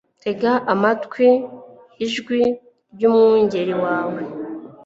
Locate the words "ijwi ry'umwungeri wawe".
2.05-4.21